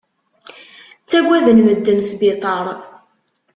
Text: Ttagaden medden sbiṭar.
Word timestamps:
Ttagaden 1.03 1.59
medden 1.65 1.99
sbiṭar. 2.09 2.65